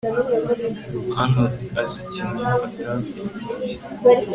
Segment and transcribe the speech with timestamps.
[1.21, 3.87] arnaud azi ikintu atatubwiye